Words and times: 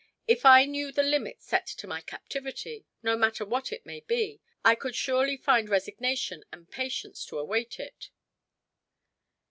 If 0.27 0.47
I 0.47 0.65
knew 0.65 0.91
the 0.91 1.03
limit 1.03 1.43
set 1.43 1.67
to 1.67 1.85
my 1.85 2.01
captivity 2.01 2.87
no 3.03 3.15
matter 3.15 3.45
what 3.45 3.71
it 3.71 3.85
may 3.85 3.99
be 3.99 4.41
I 4.65 4.73
could 4.73 4.95
surely 4.95 5.37
find 5.37 5.69
resignation 5.69 6.43
and 6.51 6.67
patience 6.67 7.23
to 7.27 7.37
await 7.37 7.79
it." 7.79 8.09